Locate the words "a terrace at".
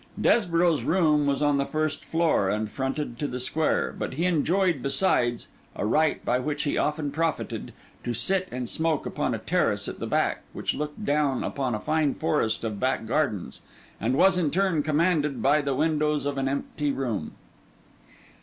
9.35-9.99